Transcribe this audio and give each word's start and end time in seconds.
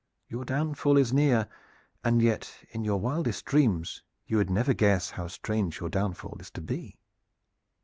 Your 0.27 0.45
downfall 0.45 0.97
is 0.97 1.13
near, 1.13 1.47
and 2.03 2.23
yet 2.23 2.65
in 2.71 2.83
your 2.83 2.99
wildest 2.99 3.45
dreams 3.45 4.01
you 4.25 4.37
would 4.37 4.49
never 4.49 4.73
guess 4.73 5.11
how 5.11 5.27
strange 5.27 5.79
your 5.79 5.89
downfall 5.89 6.37
is 6.39 6.49
to 6.57 6.61
be. 6.61 6.97